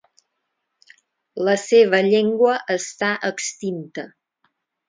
[1.49, 4.11] La seva llengua està extinta.